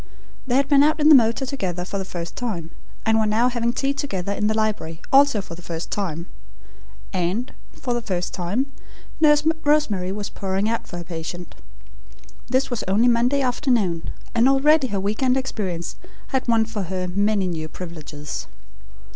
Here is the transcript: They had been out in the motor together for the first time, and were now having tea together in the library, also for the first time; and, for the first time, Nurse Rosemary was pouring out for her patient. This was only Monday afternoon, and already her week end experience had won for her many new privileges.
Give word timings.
They 0.47 0.55
had 0.55 0.67
been 0.67 0.81
out 0.81 0.99
in 0.99 1.09
the 1.09 1.13
motor 1.13 1.45
together 1.45 1.85
for 1.85 1.99
the 1.99 2.05
first 2.05 2.35
time, 2.35 2.71
and 3.05 3.19
were 3.19 3.27
now 3.27 3.49
having 3.49 3.71
tea 3.71 3.93
together 3.93 4.31
in 4.33 4.47
the 4.47 4.55
library, 4.55 4.99
also 5.13 5.43
for 5.43 5.53
the 5.53 5.61
first 5.61 5.91
time; 5.91 6.25
and, 7.13 7.53
for 7.71 7.93
the 7.93 8.01
first 8.01 8.33
time, 8.33 8.65
Nurse 9.19 9.43
Rosemary 9.63 10.11
was 10.11 10.27
pouring 10.27 10.67
out 10.67 10.87
for 10.87 10.97
her 10.97 11.03
patient. 11.03 11.53
This 12.47 12.71
was 12.71 12.81
only 12.87 13.07
Monday 13.07 13.41
afternoon, 13.43 14.09
and 14.33 14.49
already 14.49 14.87
her 14.87 14.99
week 14.99 15.21
end 15.21 15.37
experience 15.37 15.97
had 16.29 16.47
won 16.47 16.65
for 16.65 16.81
her 16.89 17.07
many 17.07 17.47
new 17.47 17.67
privileges. 17.69 18.47